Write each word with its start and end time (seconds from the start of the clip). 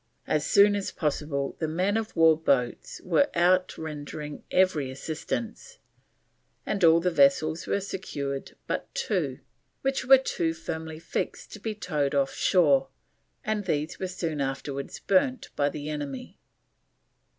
As 0.25 0.49
soon 0.49 0.75
as 0.75 0.89
possible 0.91 1.55
the 1.59 1.67
men 1.67 1.95
of 1.95 2.15
war 2.15 2.35
boats 2.35 2.99
were 3.03 3.29
out 3.35 3.77
rendering 3.77 4.43
every 4.49 4.89
assistance, 4.89 5.77
and 6.65 6.83
all 6.83 6.99
the 6.99 7.11
vessels 7.11 7.67
were 7.67 7.79
secured 7.79 8.57
but 8.65 8.91
two, 8.95 9.41
which 9.83 10.03
were 10.03 10.17
too 10.17 10.55
firmly 10.55 10.97
fixed 10.97 11.51
to 11.53 11.59
be 11.59 11.75
towed 11.75 12.15
off 12.15 12.33
shore, 12.33 12.87
and 13.43 13.65
these 13.65 13.99
were 13.99 14.07
soon 14.07 14.41
afterwards 14.41 14.97
burnt 14.99 15.49
by 15.55 15.69
the 15.69 15.87
enemy. 15.87 16.39